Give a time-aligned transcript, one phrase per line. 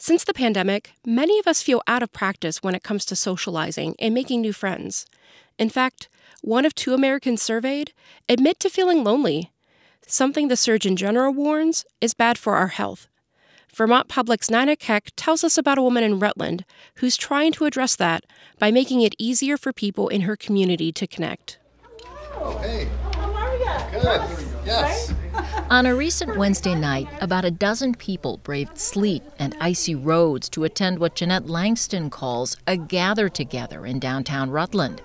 [0.00, 3.96] Since the pandemic, many of us feel out of practice when it comes to socializing
[3.98, 5.06] and making new friends.
[5.58, 6.08] In fact,
[6.40, 7.92] one of two Americans surveyed
[8.28, 9.50] admit to feeling lonely,
[10.06, 13.08] something the Surgeon General warns is bad for our health.
[13.74, 16.64] Vermont Public's Nina Keck tells us about a woman in Rutland
[16.98, 18.24] who's trying to address that
[18.60, 21.58] by making it easier for people in her community to connect.
[22.36, 22.88] Oh, hey.
[23.14, 24.00] How are you?
[24.00, 24.46] Good.
[24.64, 25.12] Yes.
[25.70, 30.64] On a recent Wednesday night, about a dozen people braved sleet and icy roads to
[30.64, 35.02] attend what Jeanette Langston calls a gather together in downtown Rutland.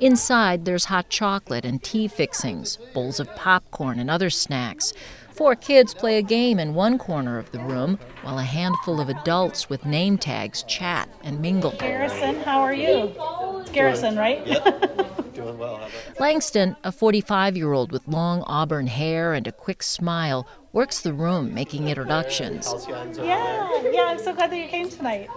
[0.00, 4.94] Inside, there's hot chocolate and tea fixings, bowls of popcorn and other snacks.
[5.32, 9.10] Four kids play a game in one corner of the room, while a handful of
[9.10, 11.72] adults with name tags chat and mingle.
[11.72, 13.12] Garrison, how are you?
[13.60, 14.46] It's Garrison, right?
[14.46, 15.12] Yep.
[15.46, 15.88] Doing well.
[16.18, 21.12] Langston, a 45 year old with long auburn hair and a quick smile, works the
[21.12, 22.74] room making introductions.
[22.88, 25.30] Yeah, yeah, I'm so glad that you came tonight.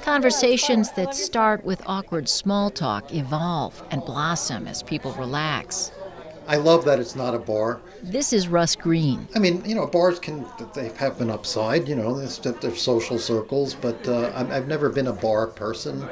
[0.00, 5.92] Conversations that start with awkward small talk evolve and blossom as people relax.
[6.48, 7.80] I love that it's not a bar.
[8.02, 9.28] This is Russ Green.
[9.36, 11.86] I mean, you know, bars can they have an upside.
[11.86, 16.08] You know, they're social circles, but uh, I've never been a bar person.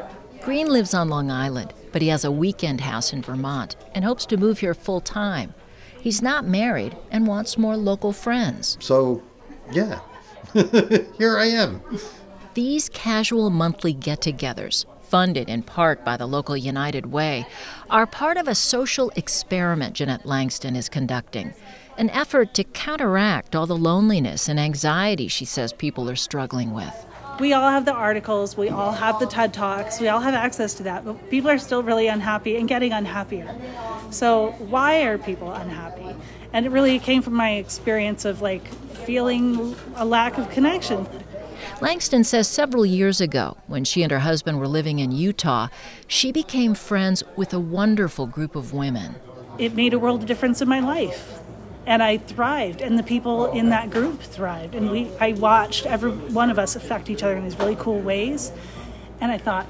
[0.48, 4.24] Green lives on Long Island, but he has a weekend house in Vermont and hopes
[4.24, 5.52] to move here full time.
[6.00, 8.78] He's not married and wants more local friends.
[8.80, 9.22] So,
[9.70, 10.00] yeah,
[10.54, 11.82] here I am.
[12.54, 17.46] These casual monthly get togethers funded in part by the local United Way,
[17.90, 21.54] are part of a social experiment Jeanette Langston is conducting.
[21.96, 27.06] An effort to counteract all the loneliness and anxiety she says people are struggling with.
[27.40, 30.74] We all have the articles, we all have the TED Talks, we all have access
[30.74, 33.54] to that, but people are still really unhappy and getting unhappier.
[34.10, 36.16] So, why are people unhappy?
[36.52, 38.66] And it really came from my experience of like
[39.06, 41.06] feeling a lack of connection.
[41.80, 45.68] Langston says several years ago, when she and her husband were living in Utah,
[46.08, 49.14] she became friends with a wonderful group of women.
[49.58, 51.38] It made a world of difference in my life.
[51.88, 54.74] And I thrived, and the people in that group thrived.
[54.74, 57.98] And we, I watched every one of us affect each other in these really cool
[57.98, 58.52] ways.
[59.22, 59.66] And I thought,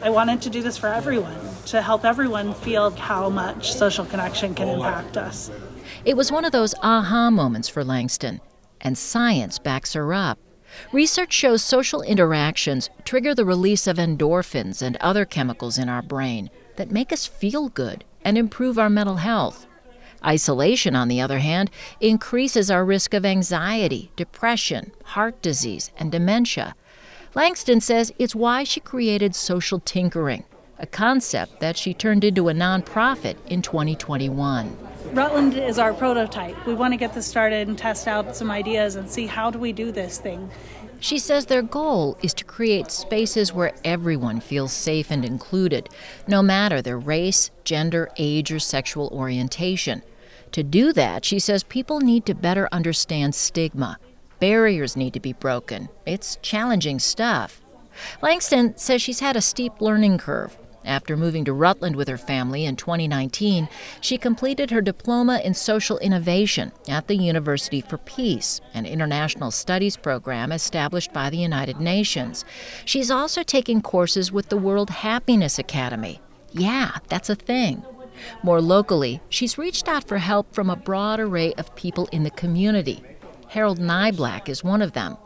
[0.00, 1.36] I wanted to do this for everyone,
[1.66, 5.50] to help everyone feel how much social connection can impact us.
[6.04, 8.40] It was one of those aha moments for Langston,
[8.80, 10.38] and science backs her up.
[10.92, 16.50] Research shows social interactions trigger the release of endorphins and other chemicals in our brain
[16.76, 19.66] that make us feel good and improve our mental health.
[20.24, 21.70] Isolation, on the other hand,
[22.00, 26.74] increases our risk of anxiety, depression, heart disease, and dementia.
[27.34, 30.44] Langston says it's why she created social tinkering,
[30.78, 34.76] a concept that she turned into a nonprofit in 2021.
[35.12, 36.66] Rutland is our prototype.
[36.66, 39.58] We want to get this started and test out some ideas and see how do
[39.58, 40.50] we do this thing.
[41.00, 45.88] She says their goal is to create spaces where everyone feels safe and included,
[46.26, 50.02] no matter their race, gender, age, or sexual orientation.
[50.52, 53.98] To do that, she says people need to better understand stigma.
[54.40, 55.88] Barriers need to be broken.
[56.06, 57.62] It's challenging stuff.
[58.22, 60.56] Langston says she's had a steep learning curve.
[60.88, 63.68] After moving to Rutland with her family in 2019,
[64.00, 69.98] she completed her diploma in social innovation at the University for Peace, an international studies
[69.98, 72.46] program established by the United Nations.
[72.86, 76.22] She's also taking courses with the World Happiness Academy.
[76.52, 77.84] Yeah, that's a thing.
[78.42, 82.30] More locally, she's reached out for help from a broad array of people in the
[82.30, 83.02] community.
[83.48, 85.18] Harold Nyblack is one of them.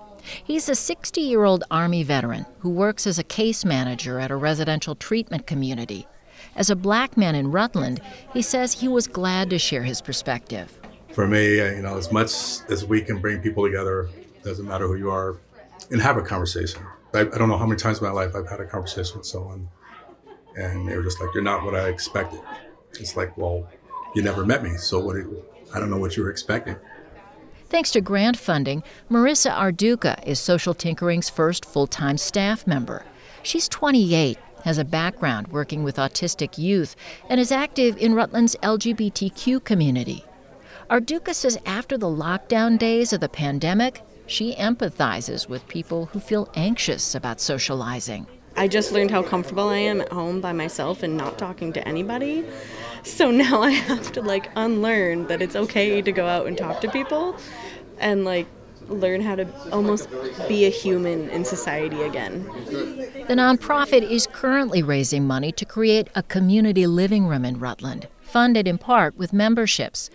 [0.42, 4.36] He's a 60 year old Army veteran who works as a case manager at a
[4.36, 6.06] residential treatment community.
[6.54, 8.00] As a black man in Rutland,
[8.32, 10.80] he says he was glad to share his perspective.
[11.12, 12.32] For me, uh, you know, as much
[12.68, 14.08] as we can bring people together,
[14.42, 15.36] doesn't matter who you are,
[15.90, 16.82] and have a conversation.
[17.14, 19.26] I, I don't know how many times in my life I've had a conversation with
[19.26, 19.68] someone,
[20.56, 22.40] and they were just like, "You're not what I expected."
[22.98, 23.68] It's like, well,
[24.14, 25.16] you never met me, so what?
[25.16, 25.44] You,
[25.74, 26.76] I don't know what you were expecting.
[27.72, 33.02] Thanks to grant funding, Marissa Arduca is Social Tinkering's first full time staff member.
[33.42, 36.94] She's 28, has a background working with autistic youth,
[37.30, 40.22] and is active in Rutland's LGBTQ community.
[40.90, 46.50] Arduca says after the lockdown days of the pandemic, she empathizes with people who feel
[46.54, 48.26] anxious about socializing.
[48.54, 51.88] I just learned how comfortable I am at home by myself and not talking to
[51.88, 52.44] anybody.
[53.02, 56.80] So now I have to like unlearn that it's okay to go out and talk
[56.82, 57.36] to people
[57.98, 58.46] and like
[58.88, 60.08] learn how to almost
[60.48, 62.44] be a human in society again.
[62.44, 68.08] The nonprofit is currently raising money to create a community living room in Rutland.
[68.32, 70.08] funded in part with memberships.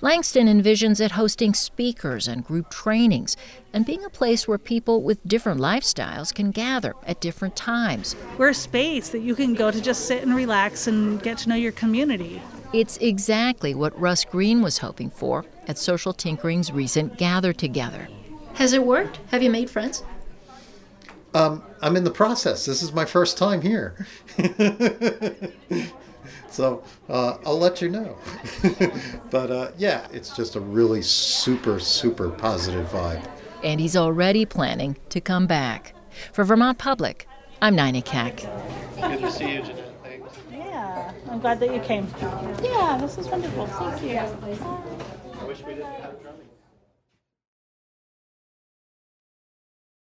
[0.00, 3.36] Langston envisions it hosting speakers and group trainings
[3.72, 8.14] and being a place where people with different lifestyles can gather at different times.
[8.38, 11.48] We're a space that you can go to just sit and relax and get to
[11.48, 12.40] know your community.
[12.72, 18.08] It's exactly what Russ Green was hoping for at Social Tinkering's recent Gather Together.
[18.54, 19.18] Has it worked?
[19.30, 20.04] Have you made friends?
[21.34, 22.64] Um, I'm in the process.
[22.64, 24.06] This is my first time here.
[26.48, 28.16] so uh, I'll let you know.
[29.30, 33.28] but uh, yeah, it's just a really super, super positive vibe.
[33.64, 35.94] And he's already planning to come back.
[36.32, 37.26] For Vermont Public,
[37.60, 38.36] I'm Nina Keck.
[39.00, 39.94] Good to see you, Jeanette.
[40.04, 40.38] Thanks.
[40.52, 42.06] Yeah, I'm glad that you came.
[42.62, 43.66] Yeah, this is wonderful.
[43.66, 44.18] Thank you.
[44.18, 45.13] I
[45.54, 46.53] wish we didn't have drumming.